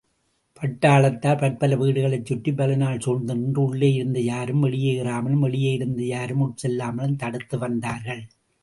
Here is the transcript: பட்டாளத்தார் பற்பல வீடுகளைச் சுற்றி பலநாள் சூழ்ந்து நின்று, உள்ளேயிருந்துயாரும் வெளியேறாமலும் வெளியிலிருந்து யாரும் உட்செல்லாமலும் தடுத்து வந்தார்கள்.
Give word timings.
பட்டாளத்தார் 0.59 1.37
பற்பல 1.39 1.75
வீடுகளைச் 1.75 2.25
சுற்றி 2.25 2.51
பலநாள் 2.53 2.99
சூழ்ந்து 2.99 3.35
நின்று, 3.35 3.61
உள்ளேயிருந்துயாரும் 3.61 4.65
வெளியேறாமலும் 4.65 5.45
வெளியிலிருந்து 5.45 6.07
யாரும் 6.07 6.43
உட்செல்லாமலும் 6.47 7.15
தடுத்து 7.15 7.57
வந்தார்கள். 7.57 8.23